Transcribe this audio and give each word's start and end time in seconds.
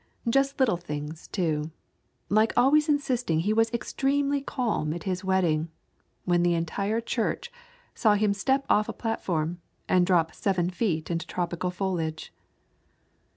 Just 0.27 0.59
little 0.59 0.77
things, 0.77 1.27
too, 1.27 1.69
like 2.27 2.53
always 2.57 2.89
insisting 2.89 3.41
he 3.41 3.53
was 3.53 3.69
extremely 3.71 4.41
calm 4.41 4.93
at 4.95 5.03
his 5.03 5.23
wedding, 5.23 5.69
when 6.25 6.41
the 6.41 6.55
entire 6.55 6.99
church 6.99 7.51
saw 7.93 8.15
him 8.15 8.33
step 8.33 8.65
off 8.67 8.89
a 8.89 8.93
platform 8.93 9.61
and 9.87 10.03
drop 10.03 10.33
seven 10.33 10.71
feet 10.71 11.11
into 11.11 11.27
tropical 11.27 11.69
foliage. 11.69 12.33